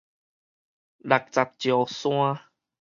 [0.03, 0.05] 六十
[1.29, 2.39] 石山